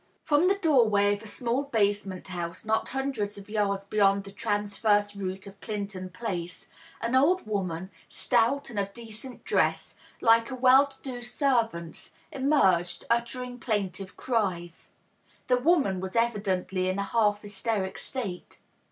[0.23, 4.31] From the door way of a small basement house not hundreds of yards beyond the
[4.31, 6.65] transverse route of Clinton Place,
[7.01, 13.05] an old woman, stout and of decent dress like a well to do servant's, emerged,
[13.11, 14.89] uttering plaintive cries.
[15.45, 18.57] The woman was evidently in a half hysteric state.